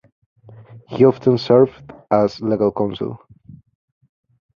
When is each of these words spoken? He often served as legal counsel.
He 0.89 1.05
often 1.05 1.37
served 1.37 1.93
as 2.09 2.41
legal 2.41 2.71
counsel. 2.71 3.19